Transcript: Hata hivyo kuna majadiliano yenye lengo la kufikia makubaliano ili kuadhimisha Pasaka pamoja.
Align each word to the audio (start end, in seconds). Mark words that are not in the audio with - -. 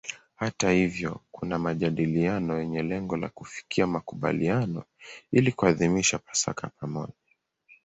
Hata 0.35 0.71
hivyo 0.71 1.19
kuna 1.31 1.59
majadiliano 1.59 2.59
yenye 2.59 2.83
lengo 2.83 3.17
la 3.17 3.29
kufikia 3.29 3.87
makubaliano 3.87 4.83
ili 5.31 5.51
kuadhimisha 5.51 6.19
Pasaka 6.19 6.67
pamoja. 6.67 7.13